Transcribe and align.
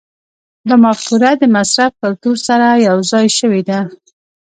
دا 0.67 0.75
مفکوره 0.85 1.31
د 1.37 1.43
مصرف 1.55 1.91
کلتور 2.01 2.35
سره 2.47 2.67
یوځای 2.87 3.27
شوې 3.37 3.61
ده. 3.69 3.79